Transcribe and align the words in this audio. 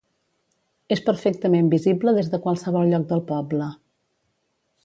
És 0.95 1.03
perfectament 1.09 1.69
visible 1.75 2.15
des 2.17 2.33
de 2.33 2.41
qualsevol 2.47 2.93
lloc 2.95 3.09
del 3.15 3.25
poble. 3.33 3.73